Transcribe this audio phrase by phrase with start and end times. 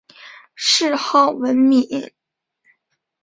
[0.55, 2.11] 谥号文敏。